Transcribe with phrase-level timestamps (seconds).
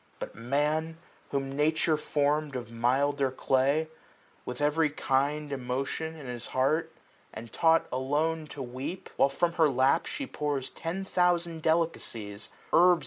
[0.17, 0.97] But Man,
[1.29, 3.87] whom Nature form'd of milder clay.
[4.45, 6.91] With every kind emotion in his heart.
[7.31, 12.99] And taught alon&to weep; while from her lap 350 She pours ten thousand delicacies; herbs.